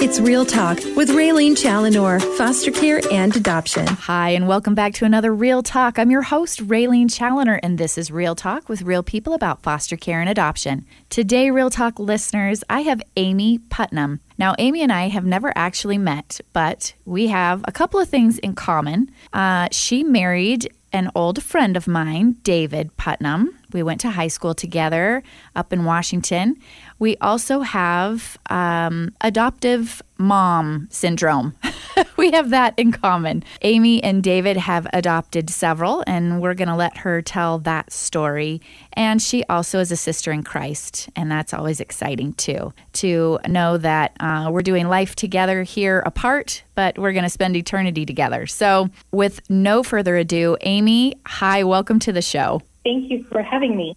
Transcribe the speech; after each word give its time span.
It's 0.00 0.20
Real 0.20 0.46
Talk 0.46 0.78
with 0.94 1.08
Raylene 1.08 1.60
Challenor, 1.60 2.20
foster 2.20 2.70
care 2.70 3.00
and 3.10 3.34
adoption. 3.34 3.84
Hi, 3.84 4.30
and 4.30 4.46
welcome 4.46 4.76
back 4.76 4.94
to 4.94 5.04
another 5.04 5.34
Real 5.34 5.60
Talk. 5.60 5.98
I'm 5.98 6.08
your 6.08 6.22
host, 6.22 6.64
Raylene 6.64 7.12
Challoner, 7.12 7.58
and 7.64 7.78
this 7.78 7.98
is 7.98 8.12
Real 8.12 8.36
Talk 8.36 8.68
with 8.68 8.82
real 8.82 9.02
people 9.02 9.34
about 9.34 9.64
foster 9.64 9.96
care 9.96 10.20
and 10.20 10.30
adoption. 10.30 10.86
Today, 11.10 11.50
Real 11.50 11.68
Talk 11.68 11.98
listeners, 11.98 12.62
I 12.70 12.82
have 12.82 13.02
Amie 13.16 13.58
Putnam. 13.70 14.20
Now, 14.38 14.54
Amie 14.60 14.82
and 14.82 14.92
I 14.92 15.08
have 15.08 15.26
never 15.26 15.52
actually 15.56 15.98
met, 15.98 16.40
but 16.52 16.94
we 17.04 17.26
have 17.26 17.64
a 17.64 17.72
couple 17.72 17.98
of 17.98 18.08
things 18.08 18.38
in 18.38 18.54
common. 18.54 19.10
Uh, 19.32 19.66
she 19.72 20.04
married 20.04 20.72
an 20.92 21.10
old 21.14 21.42
friend 21.42 21.76
of 21.76 21.86
mine, 21.86 22.36
David 22.42 22.96
Putnam. 22.96 23.54
We 23.72 23.82
went 23.82 24.00
to 24.02 24.10
high 24.10 24.28
school 24.28 24.54
together 24.54 25.22
up 25.54 25.72
in 25.72 25.84
Washington. 25.84 26.56
We 26.98 27.16
also 27.18 27.60
have 27.60 28.38
um, 28.50 29.14
adoptive 29.20 30.02
mom 30.18 30.88
syndrome. 30.90 31.54
we 32.16 32.32
have 32.32 32.50
that 32.50 32.74
in 32.76 32.90
common. 32.90 33.44
Amie 33.62 34.02
and 34.02 34.22
David 34.22 34.56
have 34.56 34.86
adopted 34.92 35.48
several, 35.48 36.02
and 36.06 36.42
we're 36.42 36.54
going 36.54 36.68
to 36.68 36.74
let 36.74 36.98
her 36.98 37.22
tell 37.22 37.60
that 37.60 37.92
story. 37.92 38.60
And 38.94 39.22
she 39.22 39.44
also 39.44 39.78
is 39.78 39.92
a 39.92 39.96
sister 39.96 40.32
in 40.32 40.42
Christ, 40.42 41.08
and 41.14 41.30
that's 41.30 41.54
always 41.54 41.78
exciting 41.78 42.32
too 42.34 42.72
to 42.94 43.38
know 43.46 43.76
that 43.78 44.16
uh, 44.18 44.48
we're 44.50 44.62
doing 44.62 44.88
life 44.88 45.14
together 45.14 45.62
here 45.62 46.00
apart, 46.04 46.64
but 46.74 46.98
we're 46.98 47.12
going 47.12 47.24
to 47.24 47.30
spend 47.30 47.56
eternity 47.56 48.04
together. 48.04 48.46
So, 48.46 48.90
with 49.12 49.48
no 49.48 49.84
further 49.84 50.16
ado, 50.16 50.56
Amie, 50.62 51.14
hi, 51.26 51.62
welcome 51.62 52.00
to 52.00 52.12
the 52.12 52.22
show. 52.22 52.60
Thank 52.84 53.10
you 53.10 53.22
for 53.24 53.42
having 53.42 53.76
me. 53.76 53.96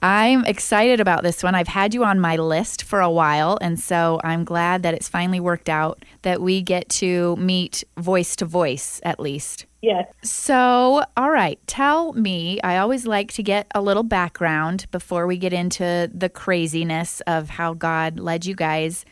I'm 0.00 0.44
excited 0.44 1.00
about 1.00 1.22
this 1.22 1.42
one. 1.42 1.54
I've 1.54 1.68
had 1.68 1.94
you 1.94 2.04
on 2.04 2.20
my 2.20 2.36
list 2.36 2.82
for 2.82 3.00
a 3.00 3.10
while, 3.10 3.58
and 3.60 3.78
so 3.78 4.20
I'm 4.24 4.44
glad 4.44 4.82
that 4.82 4.94
it's 4.94 5.08
finally 5.08 5.40
worked 5.40 5.68
out 5.68 6.04
that 6.22 6.40
we 6.40 6.62
get 6.62 6.88
to 6.90 7.36
meet 7.36 7.84
voice 7.96 8.34
to 8.36 8.44
voice 8.44 9.00
at 9.04 9.20
least. 9.20 9.66
Yes. 9.82 10.06
So, 10.22 11.04
all 11.16 11.30
right, 11.30 11.58
tell 11.66 12.12
me. 12.12 12.60
I 12.62 12.78
always 12.78 13.04
like 13.04 13.32
to 13.32 13.42
get 13.42 13.66
a 13.74 13.82
little 13.82 14.04
background 14.04 14.86
before 14.92 15.26
we 15.26 15.36
get 15.36 15.52
into 15.52 16.08
the 16.14 16.28
craziness 16.28 17.20
of 17.22 17.50
how 17.50 17.74
God 17.74 18.20
led 18.20 18.46
you 18.46 18.54
guys 18.54 19.04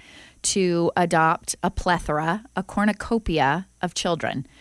to 0.42 0.90
adopt 0.96 1.56
a 1.62 1.70
plethora, 1.70 2.44
a 2.56 2.62
cornucopia 2.62 3.66
of 3.82 3.94
children. 3.94 4.46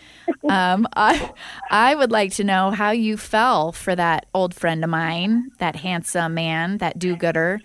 Um, 0.48 0.88
I, 0.96 1.32
I 1.70 1.94
would 1.94 2.10
like 2.10 2.32
to 2.34 2.44
know 2.44 2.70
how 2.70 2.92
you 2.92 3.16
fell 3.16 3.72
for 3.72 3.94
that 3.94 4.26
old 4.32 4.54
friend 4.54 4.82
of 4.82 4.90
mine, 4.90 5.50
that 5.58 5.76
handsome 5.76 6.34
man, 6.34 6.78
that 6.78 6.98
do 6.98 7.14
gooder. 7.14 7.60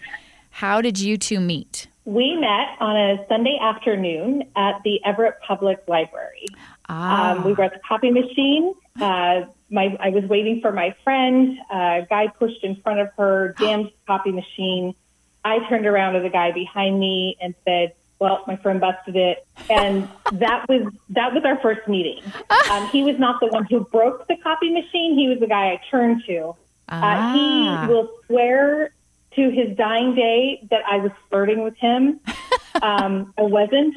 How 0.49 0.81
did 0.81 0.99
you 0.99 1.17
two 1.17 1.39
meet? 1.39 1.87
We 2.05 2.35
met 2.35 2.77
on 2.79 2.95
a 2.95 3.25
Sunday 3.27 3.57
afternoon 3.59 4.43
at 4.55 4.81
the 4.83 5.03
Everett 5.03 5.39
Public 5.47 5.83
Library. 5.87 6.45
Ah. 6.87 7.31
Um, 7.31 7.43
we 7.43 7.53
were 7.53 7.63
at 7.63 7.73
the 7.73 7.79
copy 7.87 8.11
machine. 8.11 8.75
Uh, 8.99 9.45
my, 9.69 9.97
I 9.99 10.09
was 10.09 10.23
waiting 10.25 10.61
for 10.61 10.71
my 10.71 10.95
friend. 11.03 11.57
Uh, 11.73 12.03
a 12.03 12.07
guy 12.09 12.27
pushed 12.27 12.63
in 12.63 12.75
front 12.77 12.99
of 12.99 13.09
her, 13.17 13.55
jammed 13.57 13.87
the 13.87 13.91
copy 14.05 14.31
machine. 14.31 14.93
I 15.43 15.67
turned 15.67 15.85
around 15.85 16.13
to 16.13 16.19
the 16.21 16.29
guy 16.29 16.51
behind 16.51 16.99
me 16.99 17.37
and 17.41 17.55
said, 17.65 17.93
well, 18.25 18.43
my 18.47 18.55
friend 18.55 18.81
busted 18.81 19.15
it, 19.15 19.45
and 19.69 20.09
that 20.33 20.65
was 20.67 20.91
that 21.09 21.31
was 21.31 21.43
our 21.45 21.59
first 21.61 21.87
meeting. 21.87 22.23
Um, 22.71 22.87
he 22.87 23.03
was 23.03 23.19
not 23.19 23.39
the 23.39 23.45
one 23.47 23.65
who 23.69 23.81
broke 23.81 24.27
the 24.27 24.35
copy 24.37 24.71
machine; 24.71 25.15
he 25.15 25.27
was 25.29 25.39
the 25.39 25.45
guy 25.45 25.65
I 25.73 25.81
turned 25.91 26.23
to. 26.25 26.39
Uh, 26.89 27.01
Ah. 27.03 27.33
he 27.85 27.93
will 27.93 28.09
swear 28.25 28.89
to 29.35 29.49
his 29.51 29.77
dying 29.77 30.15
day 30.15 30.65
that 30.71 30.81
I 30.89 30.97
was 30.97 31.11
flirting 31.29 31.61
with 31.63 31.75
him. 31.77 32.19
Um, 32.81 33.31
I 33.37 33.43
wasn't, 33.43 33.95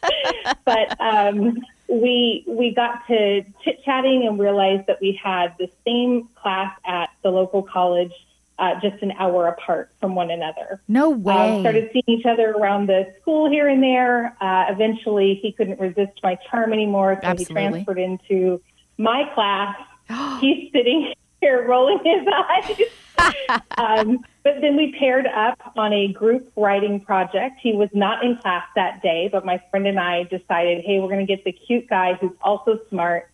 but 0.64 0.98
um, 1.00 1.58
we 1.88 2.44
we 2.46 2.72
got 2.74 3.06
to 3.08 3.44
chit 3.62 3.84
chatting 3.84 4.26
and 4.26 4.38
realized 4.38 4.86
that 4.86 5.02
we 5.02 5.20
had 5.22 5.54
the 5.58 5.68
same 5.86 6.28
class 6.34 6.72
at 6.86 7.10
the 7.22 7.30
local 7.30 7.62
college, 7.62 8.12
uh, 8.60 8.78
just 8.80 9.02
an 9.02 9.12
hour 9.18 9.46
apart 9.48 9.90
from 10.00 10.14
one 10.14 10.30
another. 10.30 10.80
No 10.86 11.12
Uh, 11.12 11.16
way. 11.16 11.60
started 11.60 11.90
seeing 11.92 12.04
each 12.06 12.26
other 12.26 12.50
around 12.52 12.86
the 12.88 13.12
school 13.20 13.48
here 13.50 13.68
and 13.68 13.82
there. 13.82 14.36
Uh, 14.40 14.66
eventually, 14.68 15.38
he 15.42 15.50
couldn't 15.52 15.80
resist 15.80 16.12
my 16.22 16.36
charm 16.50 16.72
anymore, 16.72 17.18
so 17.22 17.26
Absolutely. 17.28 17.62
he 17.64 17.68
transferred 17.70 17.98
into 17.98 18.60
my 18.98 19.24
class. 19.34 19.76
He's 20.40 20.70
sitting 20.72 21.12
here 21.40 21.66
rolling 21.68 21.98
his 22.04 22.26
eyes. 22.32 22.80
um, 23.78 24.18
but 24.42 24.60
then 24.60 24.76
we 24.76 24.94
paired 24.98 25.26
up 25.26 25.58
on 25.76 25.92
a 25.92 26.08
group 26.08 26.50
writing 26.56 27.00
project. 27.00 27.58
He 27.62 27.72
was 27.72 27.88
not 27.92 28.24
in 28.24 28.36
class 28.38 28.64
that 28.76 29.02
day, 29.02 29.28
but 29.30 29.44
my 29.44 29.60
friend 29.70 29.86
and 29.86 29.98
I 29.98 30.24
decided, 30.24 30.84
hey, 30.84 31.00
we're 31.00 31.08
going 31.08 31.26
to 31.26 31.36
get 31.36 31.44
the 31.44 31.52
cute 31.52 31.88
guy 31.88 32.14
who's 32.14 32.32
also 32.42 32.78
smart 32.88 33.28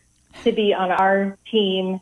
to 0.45 0.53
be 0.53 0.73
on 0.75 0.91
our 0.91 1.37
team. 1.51 2.01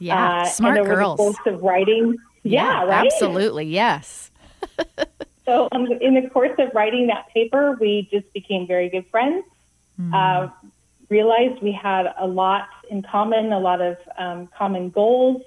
yeah, 0.00 0.42
Uh, 0.42 0.44
smart 0.46 0.76
and 0.78 0.86
over 0.86 0.94
girls. 0.96 1.16
The 1.18 1.22
course 1.24 1.46
of 1.54 1.62
writing. 1.62 2.16
Yeah, 2.44 2.84
right. 2.84 3.06
Absolutely, 3.06 3.64
yes. 3.66 4.30
So, 5.46 5.68
um, 5.72 5.86
in 5.86 6.14
the 6.14 6.28
course 6.30 6.54
of 6.58 6.74
writing 6.74 7.08
that 7.08 7.28
paper, 7.28 7.76
we 7.78 8.08
just 8.10 8.32
became 8.32 8.66
very 8.66 8.88
good 8.88 9.06
friends. 9.10 9.44
Uh, 10.12 10.48
realized 11.08 11.62
we 11.62 11.70
had 11.70 12.12
a 12.18 12.26
lot 12.26 12.68
in 12.90 13.02
common, 13.02 13.52
a 13.52 13.58
lot 13.60 13.80
of 13.80 13.96
um, 14.18 14.48
common 14.56 14.90
goals, 14.90 15.42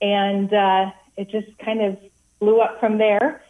and 0.00 0.52
uh, 0.54 0.90
it 1.16 1.30
just 1.30 1.58
kind 1.58 1.82
of 1.82 1.98
blew 2.38 2.60
up 2.60 2.80
from 2.80 2.98
there. 2.98 3.42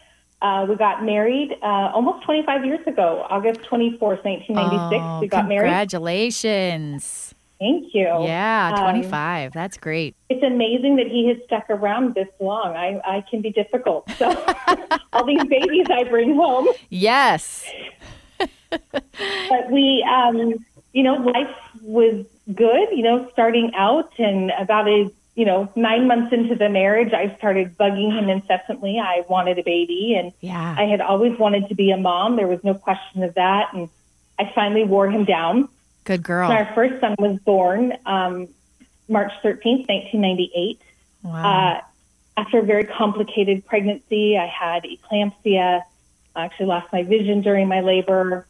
Uh, 0.43 0.67
we 0.69 0.75
got 0.77 1.05
married 1.05 1.57
uh, 1.63 1.93
almost 1.95 2.25
25 2.25 2.65
years 2.65 2.87
ago, 2.87 3.27
August 3.31 3.61
24th, 3.63 4.25
1996. 4.25 5.01
Oh, 5.01 5.21
we 5.21 5.29
got 5.29 5.49
married. 5.49 5.61
congratulations. 5.69 7.34
Thank 7.61 7.95
you. 7.95 8.03
Yeah, 8.25 8.73
Um, 8.75 8.81
25. 8.83 9.53
That's 9.53 9.77
great. 9.79 10.17
it's 10.29 10.43
amazing 10.43 10.97
that 10.97 11.07
he 11.07 11.29
has 11.29 11.37
stuck 11.47 11.71
around 11.71 12.15
this 12.15 12.29
long. 12.41 12.75
I, 12.77 13.01
I 13.05 13.21
can 13.31 13.41
be 13.41 13.51
difficult. 13.51 14.11
So, 14.19 14.29
all 15.13 15.25
these 15.25 15.45
babies 15.45 15.87
I 15.91 16.05
bring 16.05 16.35
home. 16.35 16.69
Yes. 16.91 17.65
but 18.39 19.71
we, 19.71 20.03
um, 20.11 20.55
you 20.93 21.03
know, 21.03 21.15
life 21.15 21.55
was 21.83 22.25
good, 22.55 22.89
you 22.93 23.03
know, 23.03 23.29
starting 23.33 23.73
out 23.75 24.13
and 24.19 24.51
about 24.59 24.89
a, 24.89 25.11
you 25.37 25.45
know, 25.45 25.69
nine 25.77 26.07
months 26.07 26.33
into 26.33 26.55
the 26.55 26.69
marriage, 26.69 27.13
I 27.13 27.35
started 27.37 27.77
bugging 27.77 28.13
him 28.13 28.29
incessantly. 28.29 28.99
I 28.99 29.25
wanted 29.29 29.59
a 29.59 29.63
baby 29.63 30.15
and 30.17 30.33
Yeah. 30.41 30.75
I 30.79 30.85
had 30.85 31.01
always 31.01 31.39
wanted 31.39 31.69
to 31.69 31.75
be 31.75 31.91
a 31.91 31.97
mom. 31.97 32.37
There 32.37 32.47
was 32.47 32.63
no 32.63 32.75
question 32.75 33.23
of 33.23 33.35
that. 33.35 33.73
And 33.73 33.89
I 34.39 34.51
finally 34.55 34.85
wore 34.85 35.09
him 35.11 35.25
down. 35.25 35.69
Good 36.05 36.23
girl. 36.23 36.51
Our 36.51 36.73
first 36.75 37.01
son 37.01 37.15
was 37.19 37.39
born, 37.41 37.95
um, 38.07 38.49
March 39.09 39.33
13th, 39.43 39.89
1998. 39.89 40.81
Wow. 41.23 41.33
Uh, 41.77 41.81
after 42.37 42.59
a 42.59 42.63
very 42.63 42.85
complicated 42.85 43.65
pregnancy, 43.65 44.37
I 44.37 44.47
had 44.47 44.85
eclampsia. 44.85 45.83
I 46.37 46.45
actually 46.45 46.67
lost 46.67 46.93
my 46.93 47.03
vision 47.05 47.41
during 47.43 47.69
my 47.69 47.81
labor. 47.81 48.47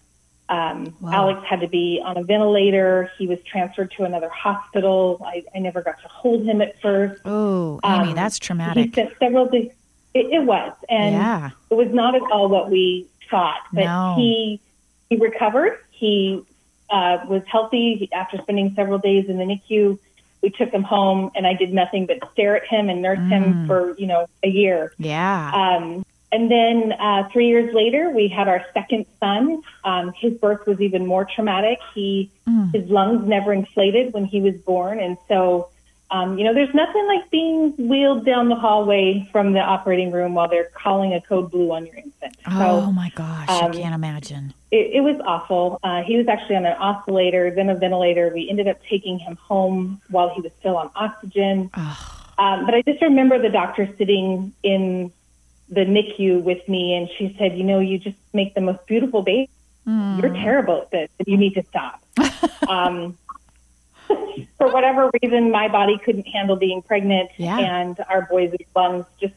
Um, 0.49 0.95
Wow. 1.01 1.13
Alex 1.13 1.47
had 1.47 1.61
to 1.61 1.69
be 1.69 2.01
on 2.05 2.17
a 2.17 2.23
ventilator. 2.25 3.11
He 3.19 3.27
was 3.27 3.39
transferred 3.45 3.93
to 3.93 4.05
another 4.05 4.29
hospital. 4.29 5.23
I, 5.25 5.45
I 5.55 5.59
never 5.61 5.81
got 5.83 6.01
to 6.03 6.09
hold 6.09 6.45
him 6.45 6.61
at 6.61 6.81
first. 6.81 7.23
oh, 7.25 7.79
Amie, 7.85 8.11
um, 8.11 8.15
that's 8.15 8.37
He 8.37 8.41
traumatic. 8.41 8.93
spent 8.93 9.13
several 9.19 9.47
days. 9.47 9.71
It, 10.13 10.27
it 10.33 10.45
was, 10.45 10.73
and 10.89 11.15
Yeah. 11.15 11.51
it 11.71 11.75
was 11.75 11.89
not 11.93 12.15
at 12.15 12.23
all 12.31 12.49
what 12.49 12.71
we 12.71 13.07
thought. 13.31 13.61
But 13.73 13.85
No. 13.85 14.15
he 14.17 14.61
he 15.11 15.17
recovered. 15.17 15.79
He 15.91 16.43
uh, 16.97 17.15
was 17.33 17.43
healthy 17.55 18.09
after 18.13 18.37
spending 18.45 18.69
several 18.79 18.99
days 19.11 19.25
in 19.31 19.37
the 19.39 19.45
NICU. 19.53 19.99
We 20.43 20.51
took 20.51 20.71
him 20.77 20.83
home, 20.97 21.31
and 21.37 21.47
I 21.47 21.55
did 21.55 21.73
nothing 21.83 22.03
but 22.11 22.19
stare 22.33 22.55
at 22.61 22.67
him 22.75 22.89
and 22.91 22.99
nurse 23.07 23.19
Mm. 23.27 23.29
him 23.35 23.67
for 23.69 23.79
you 23.99 24.07
know 24.13 24.27
a 24.43 24.49
year. 24.49 24.93
Yeah. 24.99 25.51
Um, 25.63 25.85
and 26.37 26.51
then 26.51 26.77
uh, 27.09 27.29
three 27.33 27.49
years 27.49 27.73
later, 27.75 28.11
we 28.11 28.25
had 28.39 28.47
our 28.49 28.63
second 28.75 29.07
son. 29.21 29.63
Um, 29.85 30.13
his 30.25 30.33
birth 30.45 30.63
was 30.67 30.81
even 30.81 31.03
more 31.07 31.25
traumatic. 31.35 31.79
He 31.95 32.31
Mm. 32.49 32.75
his 32.77 32.87
lungs 32.91 33.23
never 33.37 33.51
inflated 33.61 34.13
when 34.15 34.25
he 34.33 34.39
was 34.49 34.55
born, 34.73 34.97
and 35.01 35.17
so 35.29 35.69
um, 36.11 36.39
you 36.39 36.45
know, 36.45 36.53
there's 36.55 36.75
nothing 36.75 37.05
like 37.13 37.25
being 37.31 37.73
wheeled 37.91 38.25
down 38.27 38.49
the 38.55 38.55
hallway 38.67 39.27
from 39.33 39.53
the 39.57 39.61
operating 39.61 40.13
room 40.13 40.35
while 40.35 40.49
they're 40.53 40.71
calling 40.85 41.11
a 41.15 41.21
code 41.31 41.51
blue 41.51 41.73
on 41.73 41.87
your 41.87 41.97
infant. 41.97 42.37
oh 42.47 42.93
my 42.93 43.11
gosh, 43.17 43.49
um, 43.49 43.71
I 43.73 43.75
can't 43.75 43.95
imagine. 43.95 44.53
It, 44.75 44.97
it 44.97 45.01
was 45.03 45.21
awful. 45.25 45.79
Uh, 45.85 46.03
he 46.03 46.17
was 46.17 46.27
actually 46.27 46.57
on 46.57 46.67
an 46.67 46.77
oscillator, 46.79 47.51
then 47.51 47.69
a 47.71 47.77
ventilator. 47.77 48.31
We 48.35 48.51
ended 48.51 48.67
up 48.67 48.79
taking 48.91 49.19
him 49.21 49.37
home 49.37 50.01
while 50.11 50.31
he 50.35 50.41
was 50.41 50.51
still 50.59 50.77
on 50.77 50.91
oxygen. 50.97 51.71
Um, 52.37 52.67
but 52.67 52.75
I 52.75 52.83
just 52.83 53.01
remember 53.01 53.39
the 53.39 53.51
doctor 53.51 53.89
sitting 53.97 54.53
in 54.65 55.13
the 55.69 55.83
NICU 55.83 56.43
with 56.43 56.69
me, 56.69 56.95
and 56.97 57.09
she 57.17 57.35
said, 57.39 57.57
"You 57.57 57.63
know, 57.65 57.79
you 57.79 57.99
just 57.99 58.17
make 58.33 58.55
the 58.55 58.61
most 58.61 58.85
beautiful 58.87 59.23
baby. 59.23 59.49
You're 59.87 60.33
terrible 60.33 60.83
at 60.83 60.91
this, 60.91 61.11
you 61.27 61.37
need 61.37 61.55
to 61.55 61.63
stop." 61.63 62.03
um, 62.69 63.17
for 64.59 64.69
whatever 64.73 65.11
reason, 65.23 65.51
my 65.53 65.69
body 65.69 65.99
couldn't 66.05 66.27
handle 66.27 66.57
being 66.57 66.83
pregnant, 66.83 67.31
Yeah. 67.37 67.59
and 67.59 68.05
our 68.09 68.23
boy's 68.23 68.53
lungs 68.75 69.07
just 69.21 69.35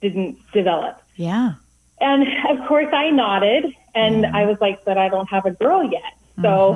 didn't 0.00 0.38
develop. 0.52 1.00
Yeah. 1.14 1.54
And 2.02 2.26
of 2.50 2.66
course, 2.66 2.92
I 2.92 3.10
nodded, 3.10 3.74
and 3.94 4.26
I 4.26 4.46
was 4.46 4.60
like, 4.60 4.84
"But 4.84 4.98
I 4.98 5.08
don't 5.08 5.30
have 5.30 5.46
a 5.46 5.52
girl 5.52 5.84
yet." 5.84 6.14
So, 6.40 6.74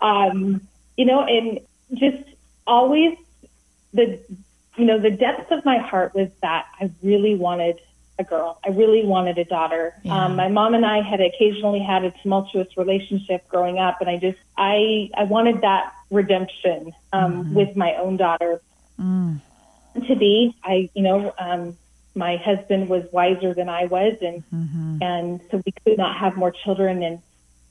um, 0.00 0.60
you 0.96 1.04
know, 1.04 1.24
and 1.24 1.60
just 1.92 2.24
always 2.66 3.16
the, 3.92 4.18
you 4.76 4.84
know, 4.84 4.98
the 4.98 5.10
depths 5.10 5.50
of 5.50 5.64
my 5.64 5.78
heart 5.78 6.14
was 6.14 6.30
that 6.42 6.66
I 6.80 6.90
really 7.02 7.34
wanted 7.34 7.80
a 8.18 8.24
girl. 8.24 8.58
I 8.64 8.70
really 8.70 9.04
wanted 9.04 9.38
a 9.38 9.44
daughter. 9.44 9.94
Yeah. 10.02 10.24
Um, 10.24 10.36
my 10.36 10.48
mom 10.48 10.74
and 10.74 10.86
I 10.86 11.00
had 11.02 11.20
occasionally 11.20 11.80
had 11.80 12.04
a 12.04 12.12
tumultuous 12.22 12.76
relationship 12.76 13.48
growing 13.48 13.78
up, 13.78 14.00
and 14.00 14.08
I 14.08 14.18
just 14.18 14.38
I 14.56 15.10
I 15.16 15.24
wanted 15.24 15.62
that 15.62 15.92
redemption 16.10 16.92
um, 17.12 17.54
with 17.54 17.76
my 17.76 17.94
own 17.96 18.16
daughter 18.16 18.60
to 20.06 20.16
be. 20.16 20.54
I 20.62 20.90
you 20.94 21.02
know 21.02 21.34
um, 21.38 21.76
my 22.14 22.36
husband 22.36 22.88
was 22.88 23.04
wiser 23.12 23.54
than 23.54 23.68
I 23.68 23.86
was, 23.86 24.14
and 24.20 24.42
and 25.02 25.40
so 25.50 25.62
we 25.64 25.72
could 25.84 25.98
not 25.98 26.16
have 26.16 26.36
more 26.36 26.50
children. 26.50 27.02
And 27.02 27.20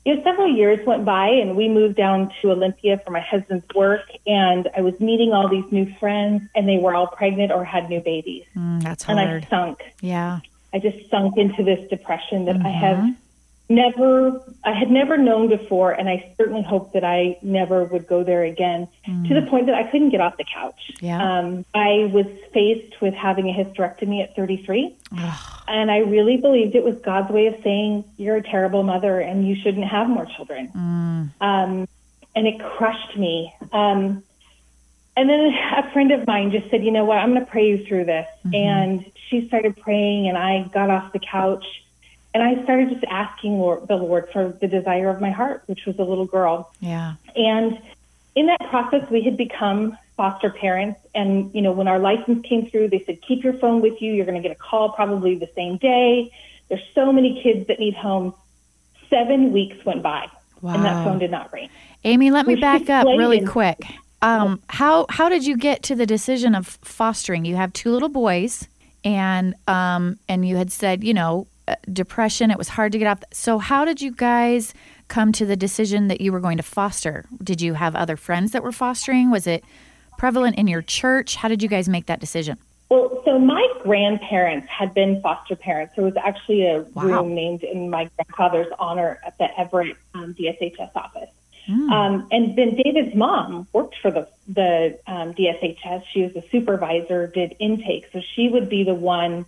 you 0.05 0.15
know, 0.15 0.23
several 0.23 0.53
years 0.53 0.85
went 0.85 1.05
by, 1.05 1.27
and 1.29 1.55
we 1.55 1.69
moved 1.69 1.95
down 1.95 2.31
to 2.41 2.51
Olympia 2.51 2.97
for 3.05 3.11
my 3.11 3.21
husband's 3.21 3.65
work, 3.73 4.05
and 4.27 4.69
I 4.75 4.81
was 4.81 4.99
meeting 4.99 5.31
all 5.31 5.47
these 5.47 5.69
new 5.71 5.93
friends, 5.95 6.43
and 6.55 6.67
they 6.67 6.77
were 6.77 6.93
all 6.93 7.07
pregnant 7.07 7.51
or 7.51 7.63
had 7.63 7.89
new 7.89 8.01
babies, 8.01 8.45
Mm, 8.55 8.83
that's 8.83 9.05
and 9.07 9.19
I 9.19 9.41
sunk. 9.49 9.79
Yeah. 10.01 10.39
I 10.73 10.79
just 10.79 11.09
sunk 11.09 11.37
into 11.37 11.63
this 11.63 11.87
depression 11.89 12.45
that 12.45 12.57
I 12.57 12.69
have 12.69 13.15
never, 13.69 14.41
I 14.63 14.73
had 14.73 14.91
never 14.91 15.17
known 15.17 15.49
before, 15.49 15.91
and 15.91 16.09
I 16.09 16.33
certainly 16.37 16.63
hope 16.63 16.93
that 16.93 17.03
I 17.03 17.37
never 17.41 17.85
would 17.85 18.07
go 18.07 18.23
there 18.23 18.43
again. 18.43 18.87
To 19.27 19.33
the 19.33 19.47
point 19.47 19.65
that 19.67 19.75
I 19.75 19.83
couldn't 19.83 20.09
get 20.09 20.21
off 20.21 20.37
the 20.37 20.45
couch. 20.45 20.91
Yeah. 21.01 21.39
Um, 21.39 21.65
I 21.73 22.09
was 22.13 22.25
faced 22.53 23.01
with 23.01 23.13
having 23.13 23.49
a 23.49 23.53
hysterectomy 23.53 24.21
at 24.21 24.35
33, 24.35 24.95
and 25.67 25.89
I 25.91 25.99
really 25.99 26.37
believed 26.37 26.75
it 26.75 26.83
was 26.83 26.95
God's 26.99 27.31
way 27.31 27.47
of 27.47 27.55
saying 27.63 28.03
you're 28.17 28.37
a 28.37 28.43
terrible 28.43 28.83
mother 28.83 29.19
and 29.19 29.47
you 29.47 29.55
shouldn't 29.55 29.85
have 29.85 30.09
more 30.09 30.25
children. 30.25 30.69
Um, 31.41 31.87
and 32.35 32.47
it 32.47 32.59
crushed 32.59 33.17
me. 33.17 33.53
Um, 33.71 34.23
and 35.15 35.29
then 35.29 35.53
a 35.77 35.91
friend 35.93 36.11
of 36.11 36.25
mine 36.25 36.51
just 36.51 36.69
said, 36.71 36.83
you 36.83 36.91
know 36.91 37.05
what, 37.05 37.19
I'm 37.19 37.33
going 37.33 37.45
to 37.45 37.51
pray 37.51 37.67
you 37.69 37.85
through 37.85 38.05
this. 38.05 38.27
And 38.53 39.05
she 39.29 39.47
started 39.47 39.77
praying, 39.77 40.27
and 40.27 40.37
I 40.37 40.63
got 40.73 40.89
off 40.89 41.13
the 41.13 41.19
couch 41.19 41.65
and 42.33 42.43
I 42.43 42.61
started 42.63 42.89
just 42.89 43.03
asking 43.05 43.59
Lord, 43.59 43.87
the 43.87 43.95
Lord 43.95 44.29
for 44.31 44.57
the 44.59 44.67
desire 44.67 45.09
of 45.09 45.21
my 45.21 45.31
heart, 45.31 45.63
which 45.67 45.85
was 45.85 45.97
a 45.99 46.03
little 46.03 46.25
girl. 46.25 46.71
Yeah. 46.79 47.15
And 47.35 47.79
in 48.35 48.47
that 48.47 48.69
process, 48.69 49.09
we 49.09 49.21
had 49.21 49.37
become 49.37 49.97
foster 50.17 50.49
parents. 50.49 50.99
And, 51.13 51.53
you 51.53 51.61
know, 51.61 51.71
when 51.71 51.87
our 51.87 51.99
license 51.99 52.45
came 52.45 52.69
through, 52.69 52.89
they 52.89 53.03
said, 53.05 53.21
keep 53.21 53.43
your 53.43 53.53
phone 53.53 53.81
with 53.81 54.01
you. 54.01 54.13
You're 54.13 54.25
going 54.25 54.41
to 54.41 54.47
get 54.47 54.55
a 54.55 54.59
call 54.59 54.89
probably 54.89 55.35
the 55.35 55.49
same 55.55 55.77
day. 55.77 56.31
There's 56.69 56.83
so 56.95 57.11
many 57.11 57.41
kids 57.41 57.67
that 57.67 57.79
need 57.79 57.93
homes. 57.93 58.33
Seven 59.09 59.51
weeks 59.51 59.85
went 59.85 60.01
by, 60.01 60.27
and 60.63 60.83
that 60.83 61.03
phone 61.03 61.19
did 61.19 61.29
not 61.29 61.53
ring. 61.53 61.69
Amie, 62.03 62.31
let 62.31 62.47
me 62.47 62.55
back 62.55 62.89
up 62.89 63.05
really 63.05 63.37
in- 63.37 63.45
quick. 63.45 63.77
Um, 64.23 64.59
how 64.69 65.05
how 65.07 65.29
did 65.29 65.45
you 65.45 65.55
get 65.55 65.83
to 65.83 65.95
the 65.95 66.07
decision 66.07 66.55
of 66.55 66.65
fostering? 66.81 67.45
You 67.45 67.55
have 67.55 67.73
two 67.73 67.91
little 67.91 68.09
boys, 68.09 68.67
and 69.03 69.53
um, 69.67 70.17
and 70.27 70.47
you 70.47 70.55
had 70.55 70.71
said, 70.71 71.03
you 71.03 71.13
know, 71.13 71.45
depression. 71.91 72.51
It 72.51 72.57
was 72.57 72.69
hard 72.69 72.91
to 72.91 72.97
get 72.99 73.07
off. 73.07 73.23
So 73.31 73.57
how 73.57 73.85
did 73.85 74.01
you 74.01 74.11
guys 74.11 74.73
come 75.07 75.31
to 75.33 75.45
the 75.45 75.55
decision 75.55 76.07
that 76.07 76.21
you 76.21 76.31
were 76.31 76.39
going 76.39 76.57
to 76.57 76.63
foster? 76.63 77.25
Did 77.43 77.61
you 77.61 77.73
have 77.75 77.95
other 77.95 78.17
friends 78.17 78.51
that 78.51 78.63
were 78.63 78.71
fostering? 78.71 79.31
Was 79.31 79.47
it 79.47 79.63
prevalent 80.17 80.57
in 80.57 80.67
your 80.67 80.81
church? 80.81 81.35
How 81.35 81.47
did 81.47 81.61
you 81.63 81.69
guys 81.69 81.87
make 81.89 82.05
that 82.07 82.19
decision? 82.19 82.57
Well, 82.89 83.21
so 83.25 83.39
my 83.39 83.65
grandparents 83.81 84.67
had 84.67 84.93
been 84.93 85.21
foster 85.21 85.55
parents. 85.55 85.93
There 85.95 86.05
was 86.05 86.15
actually 86.17 86.67
a 86.67 86.81
Wow. 86.93 87.03
room 87.05 87.33
named 87.35 87.63
in 87.63 87.89
my 87.89 88.09
grandfather's 88.15 88.71
honor 88.77 89.19
at 89.25 89.37
the 89.37 89.47
Everett 89.59 89.97
um, 90.13 90.33
DSHS 90.35 90.91
office. 90.95 91.29
Um, 91.69 92.27
and 92.29 92.57
then 92.57 92.75
David's 92.75 93.15
mom 93.15 93.67
worked 93.71 93.95
for 94.01 94.11
the 94.11 94.27
the 94.49 94.99
um, 95.07 95.33
DSHS. 95.33 96.03
She 96.11 96.23
was 96.23 96.35
a 96.35 96.43
supervisor, 96.51 97.25
did 97.27 97.55
intake, 97.57 98.09
so 98.11 98.19
she 98.35 98.49
would 98.49 98.67
be 98.67 98.83
the 98.83 98.93
one 98.93 99.45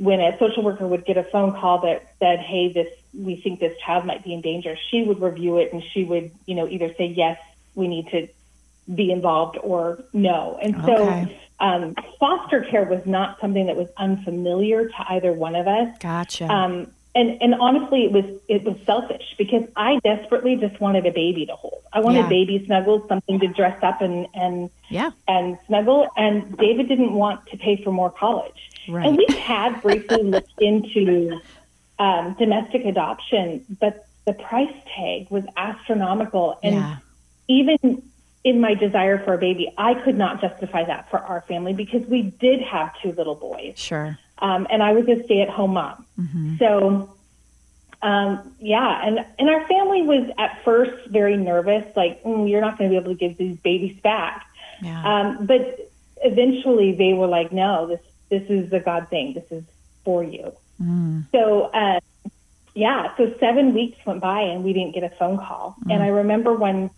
when 0.00 0.18
a 0.18 0.36
social 0.38 0.62
worker 0.62 0.86
would 0.86 1.04
get 1.04 1.18
a 1.18 1.22
phone 1.24 1.52
call 1.52 1.80
that 1.80 2.14
said, 2.18 2.38
"Hey, 2.38 2.72
this 2.72 2.88
we 3.12 3.36
think 3.36 3.60
this 3.60 3.76
child 3.84 4.06
might 4.06 4.24
be 4.24 4.32
in 4.32 4.40
danger." 4.40 4.76
She 4.90 5.02
would 5.02 5.20
review 5.20 5.58
it 5.58 5.74
and 5.74 5.82
she 5.92 6.04
would, 6.04 6.30
you 6.46 6.54
know, 6.54 6.66
either 6.66 6.94
say 6.94 7.04
yes, 7.04 7.38
we 7.74 7.86
need 7.86 8.08
to 8.08 8.26
be 8.92 9.12
involved, 9.12 9.58
or 9.62 10.02
no. 10.14 10.58
And 10.60 10.74
so 10.86 11.28
um, 11.60 11.94
foster 12.18 12.62
care 12.62 12.84
was 12.84 13.04
not 13.04 13.38
something 13.40 13.66
that 13.66 13.76
was 13.76 13.88
unfamiliar 13.98 14.88
to 14.88 15.04
either 15.10 15.34
one 15.34 15.54
of 15.54 15.68
us. 15.68 15.98
Gotcha. 15.98 16.46
Um, 16.46 16.90
and, 17.14 17.42
and 17.42 17.54
honestly, 17.56 18.04
it 18.04 18.12
was 18.12 18.24
it 18.48 18.62
was 18.64 18.76
selfish 18.86 19.34
because 19.36 19.64
I 19.76 19.98
desperately 20.04 20.56
just 20.56 20.80
wanted 20.80 21.06
a 21.06 21.10
baby 21.12 21.46
to 21.46 21.54
hold. 21.56 21.82
I 21.92 22.00
wanted 22.00 22.20
Yeah. 22.22 22.28
baby 22.28 22.64
snuggles, 22.66 23.08
something 23.08 23.40
to 23.40 23.48
dress 23.48 23.82
up 23.82 24.00
and 24.00 24.26
and 24.34 24.70
yeah. 24.88 25.10
and 25.26 25.58
snuggle. 25.66 26.08
And 26.16 26.56
David 26.56 26.88
didn't 26.88 27.12
want 27.14 27.46
to 27.48 27.56
pay 27.56 27.82
for 27.82 27.90
more 27.90 28.10
college. 28.10 28.70
Right. 28.88 29.04
And 29.06 29.16
we 29.16 29.26
had 29.44 29.82
briefly 29.82 30.22
looked 30.34 30.52
into 30.60 31.40
um, 31.98 32.34
domestic 32.38 32.84
adoption, 32.84 33.64
but 33.80 34.06
the 34.26 34.32
price 34.34 34.74
tag 34.94 35.28
was 35.30 35.44
astronomical. 35.56 36.58
And 36.62 36.76
Yeah. 36.76 36.96
even 37.48 38.02
in 38.44 38.60
my 38.60 38.74
desire 38.74 39.18
for 39.22 39.34
a 39.34 39.38
baby, 39.38 39.70
I 39.76 39.94
could 39.94 40.16
not 40.16 40.40
justify 40.40 40.84
that 40.84 41.10
for 41.10 41.18
our 41.18 41.42
family 41.42 41.74
because 41.74 42.06
we 42.06 42.22
did 42.22 42.60
have 42.62 42.90
two 43.02 43.12
little 43.12 43.34
boys 43.34 43.74
Sure. 43.76 44.18
Um, 44.40 44.66
and 44.70 44.82
I 44.82 44.92
was 44.92 45.08
a 45.08 45.22
stay-at-home 45.24 45.72
mom. 45.74 46.06
So, 46.58 47.16
um, 48.02 48.54
yeah, 48.58 49.06
and 49.06 49.24
and 49.38 49.50
our 49.50 49.66
family 49.66 50.02
was 50.02 50.30
at 50.38 50.64
first 50.64 51.08
very 51.10 51.36
nervous, 51.36 51.84
like 51.96 52.22
mm, 52.24 52.48
you're 52.48 52.60
not 52.60 52.78
going 52.78 52.90
to 52.90 52.94
be 52.94 52.98
able 52.98 53.12
to 53.12 53.18
give 53.18 53.36
these 53.36 53.58
babies 53.58 54.00
back. 54.00 54.46
Yeah. 54.82 55.02
Um, 55.02 55.46
but 55.46 55.90
eventually, 56.22 56.92
they 56.92 57.12
were 57.12 57.26
like, 57.26 57.52
no, 57.52 57.86
this 57.86 58.00
this 58.30 58.48
is 58.48 58.72
a 58.72 58.80
God 58.80 59.08
thing. 59.08 59.34
This 59.34 59.50
is 59.50 59.64
for 60.04 60.24
you. 60.24 60.52
So, 61.32 61.64
uh, 61.64 62.00
yeah, 62.74 63.14
so 63.16 63.34
seven 63.38 63.74
weeks 63.74 63.98
went 64.06 64.20
by 64.20 64.40
and 64.40 64.64
we 64.64 64.72
didn't 64.72 64.94
get 64.94 65.04
a 65.04 65.10
phone 65.10 65.36
call. 65.36 65.76
And 65.90 66.02
I 66.02 66.06
remember 66.08 66.54
when, 66.54 66.90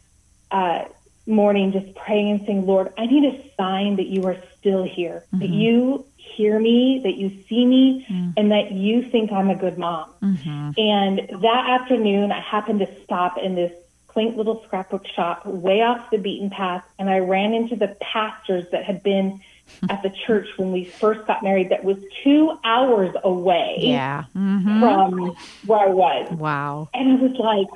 uh, 0.50 0.84
morning 1.26 1.72
just 1.72 1.94
praying 1.94 2.30
and 2.30 2.46
saying, 2.46 2.66
Lord, 2.66 2.92
I 2.98 3.06
need 3.06 3.24
a 3.24 3.50
sign 3.56 3.96
that 3.96 4.06
you 4.06 4.26
are 4.26 4.36
still 4.58 4.82
here, 4.82 5.24
that 5.32 5.38
mm-hmm. 5.38 5.52
you 5.52 6.06
hear 6.16 6.58
me, 6.58 7.00
that 7.04 7.16
you 7.16 7.42
see 7.48 7.64
me, 7.64 8.06
mm. 8.08 8.32
and 8.36 8.50
that 8.52 8.72
you 8.72 9.02
think 9.02 9.32
I'm 9.32 9.50
a 9.50 9.54
good 9.54 9.78
mom. 9.78 10.10
Mm-hmm. 10.22 10.70
And 10.76 11.42
that 11.42 11.80
afternoon, 11.80 12.32
I 12.32 12.40
happened 12.40 12.80
to 12.80 13.02
stop 13.02 13.38
in 13.38 13.54
this 13.54 13.72
quaint 14.08 14.36
little 14.36 14.62
scrapbook 14.64 15.06
shop 15.06 15.47
way 15.47 15.82
off 15.82 16.11
the 16.11 16.18
beaten 16.18 16.50
path, 16.50 16.85
and 16.99 17.08
I 17.08 17.18
ran 17.18 17.54
into 17.54 17.76
the 17.76 17.97
pastors 18.00 18.66
that 18.73 18.85
had 18.85 19.02
been 19.02 19.40
at 19.88 20.02
the 20.02 20.11
church 20.11 20.49
when 20.56 20.73
we 20.73 20.85
first 20.85 21.26
got 21.26 21.42
married 21.42 21.70
that 21.70 21.85
was 21.85 21.97
two 22.23 22.58
hours 22.64 23.14
away 23.25 23.76
yeah. 23.78 24.25
hmm 24.32 24.80
from 24.80 25.37
where 25.66 25.80
I 25.80 25.87
was. 25.87 26.30
Wow. 26.32 26.88
And 26.92 27.12
I 27.12 27.23
was 27.23 27.32
like, 27.38 27.68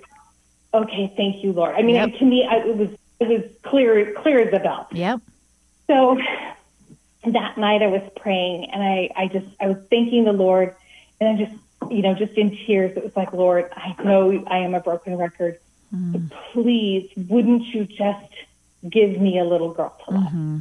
okay, 0.75 1.13
thank 1.17 1.43
you, 1.43 1.53
Lord. 1.53 1.75
I 1.75 1.83
mean, 1.83 1.95
Yep. 1.95 2.19
to 2.19 2.25
me, 2.25 2.45
I, 2.45 2.57
it 2.57 2.77
was 2.77 2.91
it 3.21 3.29
was 3.29 3.43
clear 3.63 4.13
clear 4.15 4.41
as 4.41 4.53
a 4.53 4.59
bell. 4.59 4.89
Yep. 4.93 5.21
So 5.87 6.19
that 7.33 7.59
night 7.59 7.83
I 7.83 7.89
was 7.89 8.03
praying 8.17 8.71
and 8.71 8.83
I, 8.83 9.11
I 9.17 9.29
just 9.29 9.47
I 9.61 9.69
was 9.69 9.79
thanking 9.91 10.25
the 10.25 10.33
Lord 10.33 10.75
and 11.21 11.29
I 11.29 11.45
just 11.45 11.57
you 11.91 12.03
know 12.03 12.15
just 12.15 12.33
in 12.35 12.51
tears 12.51 12.97
it 12.97 13.03
was 13.05 13.17
like 13.17 13.33
Lord 13.33 13.71
I 13.75 13.95
know 14.03 14.45
I 14.47 14.59
am 14.59 14.75
a 14.75 14.81
broken 14.81 15.17
record 15.17 15.59
but 15.93 16.21
please 16.53 17.11
wouldn't 17.17 17.63
you 17.67 17.85
just 17.85 18.33
give 18.89 19.21
me 19.21 19.39
a 19.39 19.45
little 19.45 19.73
girl 19.73 19.97
to 20.05 20.11
love 20.15 20.25
mm-hmm. 20.25 20.59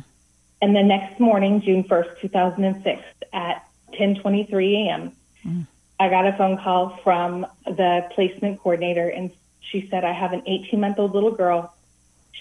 and 0.62 0.75
the 0.75 0.83
next 0.83 1.19
morning 1.19 1.62
June 1.62 1.83
1st 1.83 2.19
2006 2.21 3.03
at 3.33 3.67
10:23 3.93 4.88
a.m. 4.88 5.12
Mm. 5.45 5.67
I 6.00 6.09
got 6.09 6.27
a 6.27 6.33
phone 6.33 6.57
call 6.57 6.97
from 7.03 7.45
the 7.65 8.07
placement 8.12 8.59
coordinator 8.62 9.09
and 9.09 9.31
she 9.59 9.88
said 9.89 10.03
I 10.03 10.13
have 10.13 10.33
an 10.33 10.43
18 10.45 10.79
month 10.79 11.00
old 11.00 11.13
little 11.13 11.31
girl 11.31 11.75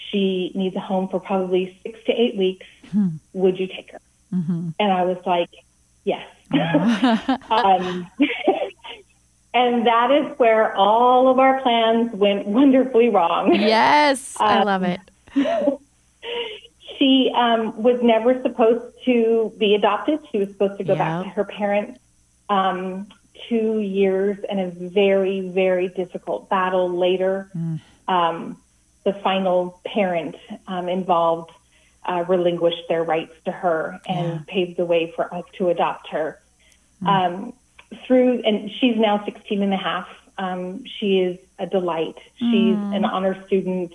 she 0.09 0.51
needs 0.55 0.75
a 0.75 0.79
home 0.79 1.07
for 1.07 1.19
probably 1.19 1.77
6 1.83 1.99
to 2.05 2.11
8 2.11 2.37
weeks 2.37 2.65
would 3.33 3.59
you 3.59 3.67
take 3.67 3.91
her 3.91 3.99
and 4.79 4.91
I 4.91 5.03
was 5.05 5.17
like, 5.25 5.49
yes. 6.03 6.27
um, 7.49 8.07
and 9.53 9.87
that 9.87 10.11
is 10.11 10.37
where 10.37 10.75
all 10.75 11.29
of 11.29 11.39
our 11.39 11.61
plans 11.61 12.11
went 12.13 12.45
wonderfully 12.45 13.09
wrong. 13.09 13.53
Yes. 13.55 14.35
I 14.39 14.59
Um, 14.59 14.65
love 14.65 14.83
it. 14.83 14.99
She 16.97 17.31
um, 17.35 17.81
was 17.81 18.01
never 18.01 18.41
supposed 18.41 18.95
to 19.05 19.53
be 19.57 19.75
adopted. 19.75 20.19
She 20.31 20.37
was 20.39 20.49
supposed 20.49 20.77
to 20.77 20.83
go 20.83 20.95
back 20.95 21.23
to 21.23 21.29
her 21.29 21.43
parents. 21.45 21.99
Um, 22.49 23.07
two 23.49 23.79
years 23.79 24.37
and 24.49 24.59
a 24.59 24.67
very, 24.69 25.41
very 25.49 25.87
difficult 25.89 26.49
battle 26.49 26.89
later. 26.89 27.49
Um, 28.07 28.57
the 29.05 29.13
final 29.13 29.79
parent 29.85 30.35
um, 30.67 30.89
involved 30.89 31.51
uh, 32.07 32.23
relinquished 32.27 32.83
their 32.89 33.03
rights 33.03 33.33
to 33.45 33.51
her 33.51 33.99
and 34.07 34.27
Yeah. 34.27 34.39
paved 34.47 34.77
the 34.77 34.85
way 34.85 35.11
for 35.15 35.33
us 35.33 35.45
to 35.57 35.69
adopt 35.69 36.09
her. 36.09 36.39
Um, 37.05 37.53
through, 38.05 38.41
and 38.45 38.69
she's 38.71 38.97
now 38.97 39.23
16 39.25 39.61
and 39.61 39.73
a 39.73 39.77
half. 39.77 40.07
Um, 40.37 40.83
she 40.85 41.19
is 41.19 41.39
a 41.59 41.65
delight. 41.65 42.17
She's 42.37 42.77
an 42.91 43.05
honor 43.05 43.41
student. 43.47 43.93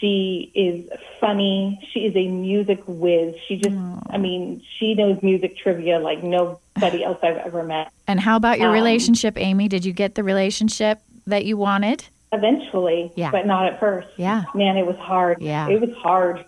She 0.00 0.50
is 0.54 0.90
funny. 1.20 1.80
She 1.92 2.00
is 2.00 2.16
a 2.16 2.26
music 2.28 2.82
whiz. 2.86 3.34
She 3.46 3.56
just, 3.56 3.76
I 4.10 4.18
mean, 4.18 4.62
she 4.78 4.94
knows 4.94 5.22
music 5.22 5.56
trivia 5.56 5.98
like 5.98 6.22
nobody 6.22 7.04
else 7.04 7.18
I've 7.22 7.36
ever 7.38 7.62
met. 7.62 7.90
And 8.06 8.20
how 8.20 8.36
about 8.36 8.58
your 8.58 8.68
Um, 8.68 8.74
relationship, 8.74 9.38
Amie? 9.38 9.68
Did 9.68 9.84
you 9.84 9.92
get 9.92 10.14
the 10.14 10.24
relationship 10.24 11.00
that 11.26 11.44
you 11.44 11.56
wanted? 11.56 12.04
Eventually, 12.34 13.12
Yeah. 13.16 13.30
but 13.30 13.46
not 13.46 13.66
at 13.66 13.80
first. 13.80 14.08
Yeah. 14.16 14.44
Man, 14.54 14.76
it 14.76 14.86
was 14.86 14.96
hard. 14.96 15.40
Yeah. 15.40 15.68
It 15.68 15.80
was 15.80 15.94
hard. 15.96 16.44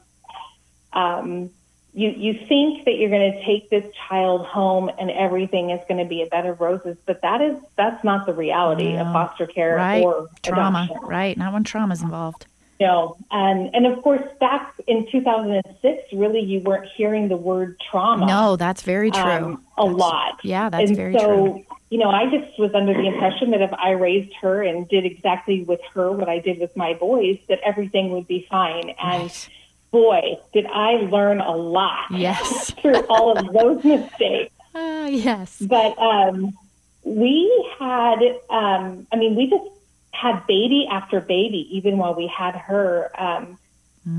Um, 0.92 1.50
you, 1.92 2.10
you 2.10 2.34
think 2.46 2.84
that 2.84 2.96
you're 2.98 3.08
going 3.10 3.32
to 3.32 3.44
take 3.44 3.70
this 3.70 3.84
child 4.08 4.44
home 4.46 4.90
and 4.98 5.10
everything 5.10 5.70
is 5.70 5.80
going 5.88 5.98
to 6.02 6.04
be 6.08 6.22
a 6.22 6.26
bed 6.26 6.44
of 6.46 6.60
roses, 6.60 6.96
but 7.06 7.22
that 7.22 7.40
is, 7.40 7.56
that's 7.76 8.02
not 8.04 8.26
the 8.26 8.34
reality 8.34 8.96
of 8.96 9.06
foster 9.12 9.46
care 9.46 9.76
Right. 9.76 10.02
or 10.04 10.28
Trauma. 10.42 10.84
adoption. 10.90 11.08
Right. 11.08 11.36
Not 11.38 11.52
when 11.54 11.64
trauma's 11.64 12.02
involved. 12.02 12.46
No, 12.78 13.16
and 13.30 13.74
and 13.74 13.86
of 13.86 14.02
course, 14.02 14.20
back 14.38 14.74
in 14.86 15.10
2006, 15.10 16.12
really, 16.12 16.40
you 16.40 16.60
weren't 16.60 16.86
hearing 16.94 17.28
the 17.28 17.36
word 17.38 17.80
trauma. 17.80 18.26
No, 18.26 18.56
that's 18.56 18.82
very 18.82 19.10
true. 19.10 19.22
um, 19.22 19.64
a 19.78 19.82
That's- 19.84 19.96
lot. 19.98 20.40
Yeah, 20.44 20.68
that's 20.68 20.88
and 20.90 20.94
very 20.96 21.18
so, 21.18 21.24
true. 21.26 21.64
You 21.90 21.98
know, 21.98 22.10
I 22.10 22.28
just 22.28 22.58
was 22.58 22.74
under 22.74 22.92
the 22.92 23.06
impression 23.06 23.50
that 23.52 23.62
if 23.62 23.72
I 23.72 23.90
raised 23.90 24.32
her 24.42 24.62
and 24.62 24.88
did 24.88 25.04
exactly 25.04 25.62
with 25.62 25.80
her 25.94 26.10
what 26.10 26.28
I 26.28 26.38
did 26.40 26.58
with 26.58 26.76
my 26.76 26.94
boys, 26.94 27.38
that 27.48 27.60
everything 27.64 28.10
would 28.12 28.26
be 28.26 28.46
fine. 28.50 28.90
And 29.02 29.22
Right. 29.22 29.48
boy, 29.92 30.38
did 30.52 30.66
I 30.66 30.92
learn 31.10 31.40
a 31.40 31.54
lot 31.56 32.10
Yes. 32.10 32.70
through 32.82 33.00
all 33.08 33.38
of 33.38 33.52
those 33.52 33.84
mistakes. 33.84 34.52
Uh, 34.74 35.06
yes. 35.10 35.58
But 35.60 35.96
um, 35.98 36.56
we 37.04 37.68
had, 37.78 38.18
um, 38.50 39.06
I 39.12 39.16
mean, 39.16 39.36
we 39.36 39.48
just 39.48 39.64
had 40.12 40.44
baby 40.46 40.88
after 40.90 41.20
baby, 41.20 41.68
even 41.76 41.98
while 41.98 42.14
we 42.14 42.26
had 42.26 42.56
her. 42.56 43.10
Um, 43.16 43.58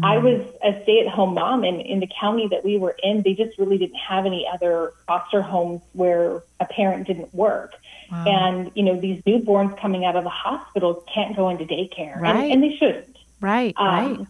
I 0.04 0.18
was 0.18 0.42
a 0.62 0.84
stay 0.84 1.00
at 1.00 1.08
home 1.08 1.34
mom, 1.34 1.64
and 1.64 1.80
in 1.80 2.02
the 2.02 2.10
county 2.20 2.48
that 2.50 2.66
we 2.66 2.78
were 2.78 2.96
in, 3.02 3.22
they 3.22 3.34
just 3.34 3.58
really 3.58 3.78
didn't 3.78 3.96
have 3.96 4.26
any 4.26 4.46
other 4.46 4.94
foster 5.06 5.42
homes 5.42 5.82
where 5.94 6.44
a 6.60 6.66
parent 6.66 7.08
didn't 7.08 7.34
work. 7.34 7.74
And, 8.12 8.72
you 8.76 8.84
know, 8.84 9.00
these 9.00 9.22
newborns 9.24 9.78
coming 9.80 10.06
out 10.06 10.16
of 10.16 10.24
the 10.24 10.30
hospital 10.30 11.06
can't 11.14 11.36
go 11.36 11.50
into 11.50 11.66
daycare, 11.66 12.18
Right. 12.20 12.36
and, 12.36 12.54
and 12.54 12.64
they 12.64 12.76
shouldn't. 12.78 13.18
Right. 13.42 13.76
right. 13.78 14.18
Um, 14.18 14.28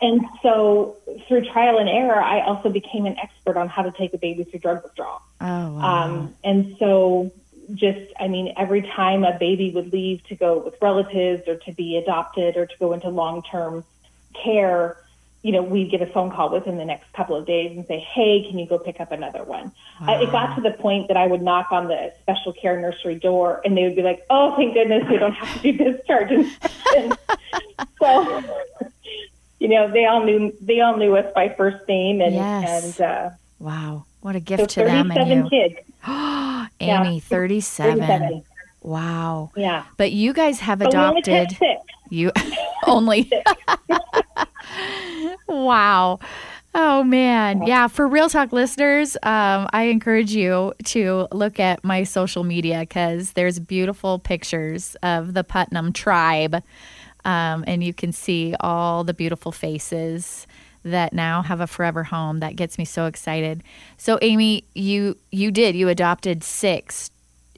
and 0.00 0.26
so, 0.42 0.96
through 1.28 1.42
trial 1.44 1.78
and 1.78 1.88
error, 1.88 2.20
I 2.20 2.40
also 2.40 2.68
became 2.70 3.06
an 3.06 3.16
expert 3.18 3.56
on 3.56 3.68
how 3.68 3.82
to 3.82 3.92
take 3.92 4.12
a 4.14 4.18
baby 4.18 4.44
through 4.44 4.60
drug 4.60 4.82
withdrawal. 4.82 5.22
Oh, 5.40 5.72
wow. 5.72 6.04
Um, 6.04 6.34
and 6.42 6.76
so, 6.78 7.32
just, 7.74 8.12
I 8.18 8.28
mean, 8.28 8.52
every 8.56 8.82
time 8.82 9.24
a 9.24 9.38
baby 9.38 9.70
would 9.70 9.92
leave 9.92 10.22
to 10.24 10.34
go 10.34 10.58
with 10.58 10.74
relatives 10.82 11.46
or 11.46 11.56
to 11.56 11.72
be 11.72 11.96
adopted 11.96 12.56
or 12.56 12.66
to 12.66 12.78
go 12.78 12.92
into 12.92 13.08
long 13.08 13.42
term 13.42 13.84
care, 14.34 14.96
you 15.42 15.50
know, 15.52 15.62
we'd 15.62 15.90
get 15.90 16.00
a 16.02 16.06
phone 16.06 16.30
call 16.30 16.50
within 16.50 16.76
the 16.76 16.84
next 16.84 17.12
couple 17.14 17.34
of 17.36 17.44
days 17.46 17.76
and 17.76 17.86
say, 17.86 17.98
hey, 17.98 18.46
can 18.48 18.58
you 18.58 18.66
go 18.66 18.78
pick 18.78 19.00
up 19.00 19.10
another 19.12 19.42
one? 19.42 19.72
Uh, 20.00 20.12
it 20.22 20.30
got 20.30 20.54
to 20.54 20.60
the 20.60 20.70
point 20.70 21.08
that 21.08 21.16
I 21.16 21.26
would 21.26 21.42
knock 21.42 21.72
on 21.72 21.88
the 21.88 22.12
special 22.22 22.52
care 22.52 22.78
nursery 22.80 23.16
door 23.16 23.60
and 23.64 23.76
they 23.76 23.82
would 23.84 23.96
be 23.96 24.02
like, 24.02 24.24
oh, 24.30 24.54
thank 24.56 24.74
goodness 24.74 25.02
we 25.08 25.18
don't 25.18 25.32
have 25.32 25.62
to 25.62 25.72
do 25.72 25.92
discharge. 25.92 26.30
And, 26.96 27.18
so, 27.98 28.42
you 29.58 29.68
know, 29.68 29.90
they 29.90 30.06
all 30.06 30.24
knew 30.24 30.52
they 30.60 30.80
all 30.80 30.96
knew 30.96 31.16
us 31.16 31.32
by 31.34 31.48
first 31.50 31.86
name 31.88 32.20
and 32.20 32.34
Yes. 32.34 32.98
and 33.00 33.00
uh, 33.06 33.30
wow. 33.58 34.04
What 34.20 34.36
a 34.36 34.38
so 34.38 34.44
gift 34.44 34.70
to 34.70 34.84
them 34.84 35.10
and 35.10 35.18
37 35.18 35.44
you. 35.44 35.50
kids. 35.50 35.74
Amie, 36.80 37.20
37. 37.20 37.98
37. 37.98 38.44
Wow. 38.82 39.50
Yeah. 39.56 39.84
But 39.96 40.12
you 40.12 40.32
guys 40.32 40.60
have 40.60 40.80
only 40.82 40.90
adopted 40.90 41.50
six. 41.56 41.82
you 42.10 42.30
only. 42.86 43.30
wow. 45.48 46.18
Oh 46.74 47.04
man. 47.04 47.66
Yeah, 47.66 47.86
for 47.88 48.08
Real 48.08 48.28
Talk 48.30 48.52
listeners, 48.52 49.16
um, 49.22 49.68
I 49.72 49.84
encourage 49.84 50.32
you 50.32 50.72
to 50.86 51.28
look 51.32 51.60
at 51.60 51.84
my 51.84 52.04
social 52.04 52.44
media 52.44 52.80
because 52.80 53.32
there's 53.32 53.58
beautiful 53.58 54.18
pictures 54.18 54.96
of 55.02 55.34
the 55.34 55.44
Putnam 55.44 55.92
tribe. 55.92 56.62
Um, 57.24 57.62
and 57.66 57.84
you 57.84 57.92
can 57.94 58.10
see 58.12 58.54
all 58.58 59.04
the 59.04 59.14
beautiful 59.14 59.52
faces 59.52 60.46
that 60.84 61.12
now 61.12 61.42
have 61.42 61.60
a 61.60 61.66
forever 61.66 62.02
home. 62.04 62.40
That 62.40 62.56
gets 62.56 62.78
me 62.78 62.84
so 62.84 63.06
excited. 63.06 63.62
So, 63.98 64.18
Amie, 64.22 64.64
you 64.74 65.16
you 65.30 65.50
did 65.52 65.76
you 65.76 65.88
adopted 65.88 66.42
six 66.42 67.10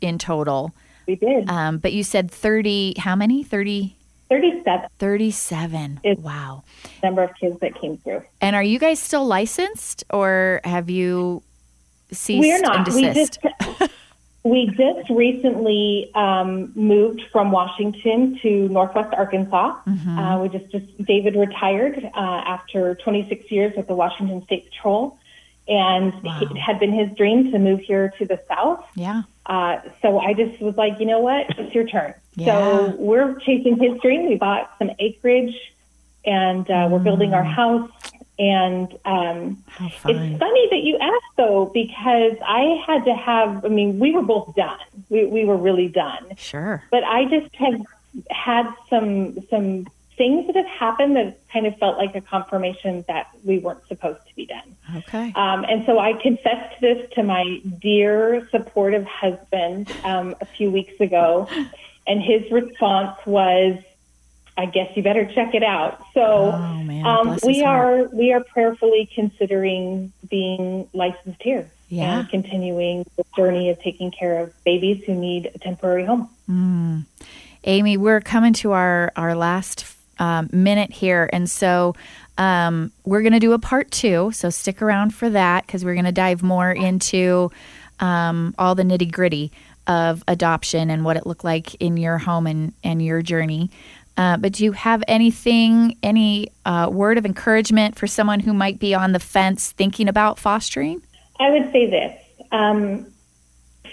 in 0.02 0.18
total, 0.18 0.74
We 1.06 1.14
did. 1.14 1.48
um, 1.48 1.78
but 1.78 1.92
you 1.94 2.02
said 2.02 2.30
thirty. 2.30 2.94
How 2.98 3.14
many? 3.16 3.42
Thirty. 3.44 3.96
37 4.28 4.88
37. 4.98 6.00
It's- 6.02 6.18
wow. 6.24 6.62
number 7.02 7.22
of 7.22 7.30
kids 7.40 7.58
that 7.60 7.74
came 7.80 7.96
through. 7.98 8.22
And 8.40 8.56
are 8.56 8.62
you 8.62 8.78
guys 8.78 8.98
still 9.00 9.26
licensed 9.26 10.04
or 10.10 10.60
have 10.64 10.88
you 10.90 11.42
ceased 12.12 12.40
We're 12.40 12.60
not. 12.60 12.88
We 12.92 13.10
just 13.12 13.38
we 14.44 14.66
just 14.66 15.10
recently 15.10 16.10
um, 16.14 16.72
moved 16.74 17.22
from 17.32 17.50
Washington 17.50 18.38
to 18.42 18.68
Northwest 18.68 19.14
Arkansas. 19.14 19.76
Mm-hmm. 19.86 20.18
Uh, 20.18 20.42
we 20.42 20.48
just, 20.50 20.70
just 20.70 21.04
David 21.04 21.34
retired 21.34 22.04
uh, 22.14 22.18
after 22.18 22.94
26 22.96 23.50
years 23.50 23.72
with 23.76 23.86
the 23.86 23.94
Washington 23.94 24.44
State 24.44 24.70
Patrol, 24.70 25.18
and 25.68 26.12
Wow. 26.22 26.40
it 26.42 26.56
had 26.56 26.78
been 26.78 26.92
his 26.92 27.10
dream 27.16 27.50
to 27.52 27.58
move 27.58 27.80
here 27.80 28.12
to 28.18 28.24
the 28.26 28.38
South. 28.48 28.84
yeah. 28.94 29.22
Uh, 29.46 29.78
so 30.00 30.18
I 30.18 30.32
just 30.32 30.58
was 30.60 30.74
like, 30.76 30.98
you 31.00 31.04
know 31.06 31.20
what? 31.20 31.58
It's 31.58 31.74
your 31.74 31.86
turn. 31.86 32.14
Yeah. 32.34 32.46
So 32.46 32.94
we're 32.96 33.34
chasing 33.40 33.76
his 33.78 34.00
dream. 34.00 34.26
We 34.26 34.36
bought 34.36 34.70
some 34.78 34.90
acreage 34.98 35.54
and 36.24 36.68
uh, 36.70 36.88
we're 36.90 36.98
building 37.00 37.30
Mm. 37.30 37.34
our 37.36 37.44
house. 37.44 37.90
And 38.38 38.88
um, 39.04 39.62
it's 39.80 39.94
funny 40.00 40.68
that 40.70 40.80
you 40.82 40.96
asked, 40.98 41.36
though, 41.36 41.66
because 41.66 42.36
I 42.44 42.82
had 42.86 43.04
to 43.04 43.14
have, 43.14 43.64
I 43.64 43.68
mean, 43.68 43.98
we 43.98 44.10
were 44.12 44.22
both 44.22 44.54
done. 44.56 44.78
We, 45.10 45.26
we 45.26 45.44
were 45.44 45.56
really 45.58 45.88
done. 45.88 46.32
Sure. 46.36 46.82
But 46.90 47.04
I 47.04 47.26
just 47.26 47.54
have 47.56 47.80
had 48.30 48.66
some 48.90 49.38
some 49.50 49.86
things 50.16 50.46
that 50.46 50.54
have 50.56 50.66
happened 50.66 51.16
that 51.16 51.38
kind 51.52 51.66
of 51.66 51.76
felt 51.78 51.98
like 51.98 52.14
a 52.14 52.20
confirmation 52.20 53.04
that 53.08 53.28
we 53.44 53.58
weren't 53.58 53.84
supposed 53.88 54.20
to 54.28 54.34
be 54.36 54.46
done. 54.46 54.76
Okay. 54.96 55.32
Um, 55.34 55.64
and 55.64 55.84
so 55.86 55.98
I 55.98 56.12
confessed 56.12 56.80
this 56.80 57.10
to 57.14 57.22
my 57.22 57.60
dear, 57.80 58.46
supportive 58.50 59.04
husband 59.04 59.90
um, 60.04 60.34
a 60.40 60.44
few 60.46 60.70
weeks 60.70 61.00
ago, 61.00 61.48
and 62.06 62.22
his 62.22 62.50
response 62.52 63.16
was, 63.26 63.78
"I 64.56 64.66
guess 64.66 64.96
you 64.96 65.02
better 65.02 65.24
check 65.26 65.54
it 65.54 65.64
out." 65.64 66.00
So 66.14 66.52
Oh, 66.54 66.82
man. 66.84 67.04
um, 67.06 67.38
we 67.44 67.54
his 67.54 67.62
heart. 67.64 68.12
are 68.12 68.16
we 68.16 68.32
are 68.32 68.44
prayerfully 68.44 69.08
considering 69.14 70.12
being 70.30 70.88
licensed 70.92 71.42
here 71.42 71.68
Yeah. 71.88 72.20
and 72.20 72.28
continuing 72.28 73.04
the 73.16 73.24
journey 73.36 73.70
of 73.70 73.80
taking 73.82 74.10
care 74.12 74.38
of 74.40 74.52
babies 74.64 75.02
who 75.06 75.14
need 75.14 75.50
a 75.54 75.58
temporary 75.58 76.04
home. 76.04 76.28
Amie, 77.66 77.96
we're 77.96 78.20
coming 78.20 78.52
to 78.54 78.72
our 78.72 79.10
our 79.16 79.34
last 79.34 79.84
um, 80.18 80.48
minute 80.52 80.92
here, 80.92 81.28
and 81.32 81.48
so 81.50 81.94
um, 82.38 82.92
we're 83.04 83.22
going 83.22 83.32
to 83.32 83.40
do 83.40 83.52
a 83.52 83.58
part 83.58 83.90
two. 83.90 84.30
So 84.32 84.50
stick 84.50 84.82
around 84.82 85.14
for 85.14 85.30
that 85.30 85.66
because 85.66 85.84
we're 85.84 85.94
going 85.94 86.04
to 86.04 86.12
dive 86.12 86.42
more 86.42 86.72
into 86.72 87.50
um, 88.00 88.54
all 88.58 88.74
the 88.74 88.82
nitty 88.82 89.10
gritty 89.12 89.52
of 89.86 90.24
adoption 90.26 90.90
and 90.90 91.04
what 91.04 91.16
it 91.16 91.26
looked 91.26 91.44
like 91.44 91.74
in 91.76 91.96
your 91.96 92.18
home 92.18 92.46
and 92.46 92.72
and 92.82 93.02
your 93.02 93.22
journey. 93.22 93.70
Uh, 94.16 94.36
but 94.36 94.52
do 94.52 94.64
you 94.64 94.72
have 94.72 95.02
anything, 95.08 95.96
any 96.02 96.48
uh, 96.64 96.88
word 96.90 97.18
of 97.18 97.26
encouragement 97.26 97.98
for 97.98 98.06
someone 98.06 98.38
who 98.38 98.54
might 98.54 98.78
be 98.78 98.94
on 98.94 99.12
the 99.12 99.18
fence 99.18 99.72
thinking 99.72 100.08
about 100.08 100.38
fostering? 100.38 101.02
I 101.40 101.50
would 101.50 101.72
say 101.72 101.90
this 101.90 102.20
um, 102.52 103.12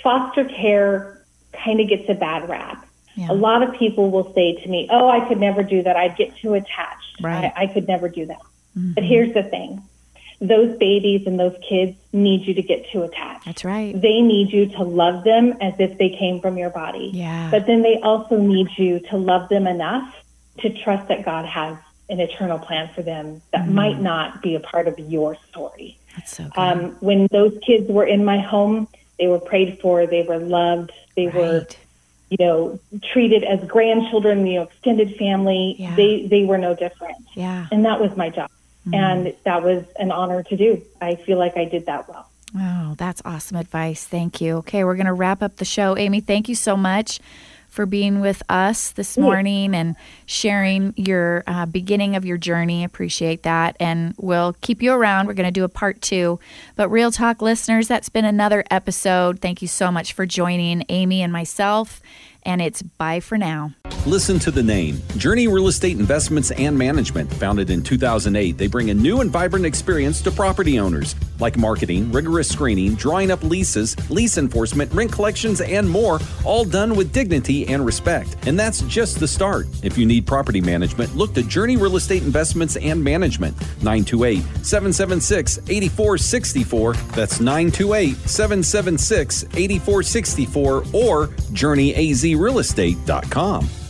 foster 0.04 0.46
care 0.46 1.26
kind 1.54 1.80
of 1.80 1.90
gets 1.90 2.08
a 2.08 2.14
bad 2.14 2.48
rap. 2.48 2.86
Yeah. 3.16 3.32
A 3.32 3.34
lot 3.34 3.62
of 3.64 3.74
people 3.76 4.10
will 4.10 4.34
say 4.34 4.56
to 4.64 4.70
me, 4.70 4.88
Oh, 4.92 5.10
I 5.10 5.28
could 5.28 5.40
never 5.40 5.64
do 5.64 5.84
that. 5.84 5.96
I'd 5.96 6.16
get 6.18 6.36
too 6.38 6.54
attached. 6.54 7.22
Right. 7.22 7.46
Mm-hmm. 7.46 7.60
I, 7.60 7.64
I 7.64 7.68
could 7.68 7.88
never 7.88 8.08
do 8.10 8.26
that. 8.28 8.42
But 8.76 9.04
here's 9.04 9.34
the 9.34 9.44
thing 9.44 9.84
those 10.40 10.76
babies 10.80 11.28
and 11.28 11.40
those 11.40 11.56
kids 11.70 11.96
need 12.14 12.48
you 12.48 12.54
to 12.56 12.64
get 12.64 12.90
too 12.90 13.04
attached. 13.04 13.46
That's 13.46 13.64
right. 13.64 13.94
They 13.94 14.22
need 14.22 14.52
you 14.52 14.66
to 14.78 14.84
love 14.84 15.24
them 15.24 15.54
as 15.62 15.76
if 15.78 15.98
they 16.00 16.10
came 16.10 16.42
from 16.42 16.58
your 16.58 16.72
body. 16.72 17.12
Yeah. 17.14 17.50
But 17.52 17.68
then 17.68 17.84
they 17.84 18.00
also 18.02 18.38
need 18.40 18.70
you 18.78 19.00
to 19.12 19.18
love 19.18 19.50
them 19.50 19.68
enough 19.68 20.16
to 20.60 20.70
trust 20.84 21.10
that 21.10 21.24
God 21.26 21.46
has 21.46 21.78
an 22.10 22.20
eternal 22.20 22.58
plan 22.60 22.90
for 22.96 23.04
them 23.04 23.42
that 23.52 23.62
Mm-hmm. 23.66 23.76
might 23.76 24.00
not 24.02 24.42
be 24.42 24.56
a 24.56 24.60
part 24.60 24.88
of 24.88 24.98
your 24.98 25.38
story. 25.50 26.00
That's 26.16 26.36
so 26.36 26.44
good. 26.46 26.58
Um, 26.58 26.98
when 27.02 27.28
those 27.32 27.58
kids 27.64 27.88
were 27.88 28.06
in 28.06 28.26
my 28.26 28.40
home, 28.40 28.88
they 29.20 29.28
were 29.28 29.40
prayed 29.40 29.80
for, 29.80 30.08
they 30.08 30.24
were 30.24 30.40
loved, 30.40 30.92
they 31.16 31.28
were, 31.28 31.60
right. 31.60 31.78
You 32.32 32.38
know, 32.40 32.80
treated 33.04 33.44
as 33.44 33.64
grandchildren, 33.68 34.48
you 34.48 34.56
know, 34.56 34.64
extended 34.64 35.16
family. 35.18 35.76
Yeah. 35.78 35.96
They 35.96 36.26
they 36.26 36.44
were 36.46 36.58
no 36.58 36.74
different. 36.74 37.18
Yeah. 37.36 37.68
And 37.72 37.86
that 37.86 38.00
was 38.00 38.16
my 38.18 38.30
job. 38.30 38.50
Mm-hmm. 38.88 38.96
And 38.96 39.36
that 39.44 39.62
was 39.62 39.84
an 40.00 40.12
honor 40.12 40.42
to 40.44 40.58
do. 40.58 40.82
I 41.00 41.16
feel 41.16 41.38
like 41.38 41.56
I 41.58 41.66
did 41.66 41.86
that 41.86 42.10
well. 42.10 42.28
Oh, 42.58 42.96
that's 42.98 43.22
awesome 43.24 43.58
advice. 43.58 44.06
Thank 44.06 44.42
you. 44.42 44.58
Okay, 44.58 44.84
we're 44.84 44.96
going 44.96 45.06
to 45.06 45.14
wrap 45.14 45.44
up 45.44 45.58
the 45.58 45.66
show. 45.66 45.96
Amie, 45.98 46.20
thank 46.20 46.50
you 46.50 46.56
so 46.56 46.76
much 46.76 47.20
for 47.72 47.86
being 47.86 48.20
with 48.20 48.44
us 48.50 48.92
this 48.92 49.18
morning 49.18 49.74
and 49.74 49.96
sharing 50.26 50.94
your 50.98 51.42
uh, 51.48 51.66
beginning 51.66 52.18
of 52.18 52.26
your 52.26 52.38
journey. 52.38 52.84
Appreciate 52.84 53.44
that. 53.44 53.78
And 53.80 54.14
we'll 54.18 54.58
keep 54.60 54.84
you 54.84 54.92
around. 54.92 55.26
We're 55.26 55.36
going 55.36 55.48
to 55.48 55.52
do 55.52 55.64
a 55.64 55.70
part 55.70 56.02
two. 56.02 56.38
But, 56.76 56.90
Real 56.90 57.12
Talk 57.12 57.42
listeners, 57.42 57.88
that's 57.88 58.10
been 58.10 58.26
another 58.26 58.66
episode. 58.70 59.40
Thank 59.40 59.62
you 59.62 59.70
so 59.70 59.90
much 59.90 60.12
for 60.12 60.26
joining 60.26 60.84
Amie 60.90 61.22
and 61.22 61.32
myself 61.32 62.02
and 62.44 62.62
it's 62.62 62.82
bye 62.82 63.20
for 63.20 63.38
now. 63.38 63.74
Listen 64.08 64.40
to 64.40 64.50
the 64.50 64.64
name 64.64 65.00
Journey 65.18 65.48
Real 65.48 65.68
Estate 65.68 66.00
Investments 66.00 66.50
and 66.52 66.76
Management. 66.76 67.32
Founded 67.36 67.70
in 67.70 67.84
2008, 67.84 68.58
they 68.58 68.66
bring 68.66 68.90
a 68.90 68.94
new 68.96 69.22
and 69.22 69.30
vibrant 69.30 69.64
experience 69.64 70.22
to 70.22 70.32
property 70.32 70.80
owners, 70.80 71.16
like 71.40 71.56
marketing, 71.56 72.12
rigorous 72.12 72.50
screening, 72.50 72.96
drawing 72.96 73.30
up 73.30 73.44
leases, 73.44 73.96
lease 74.10 74.40
enforcement, 74.40 74.92
rent 74.92 75.12
collections, 75.12 75.62
and 75.62 75.88
more, 75.88 76.20
all 76.44 76.66
done 76.66 76.96
with 76.96 77.14
dignity 77.14 77.68
and 77.68 77.86
respect. 77.86 78.36
And 78.48 78.60
that's 78.60 78.82
just 78.84 79.20
the 79.20 79.28
start. 79.28 79.68
If 79.84 80.00
you 80.00 80.08
need 80.08 80.26
property 80.26 80.62
management, 80.62 81.16
look 81.16 81.36
to 81.36 81.44
Journey 81.44 81.78
Real 81.78 81.98
Estate 81.98 82.24
Investments 82.24 82.78
and 82.78 83.04
Management, 83.04 83.56
928 83.84 84.42
776 84.66 85.60
8464. 85.70 86.94
That's 86.94 87.40
928 87.40 88.16
776 88.18 89.44
8464 89.54 90.84
or 90.92 91.28
Journey 91.54 91.94
AZ 91.94 92.31
realestate.com. 92.36 93.81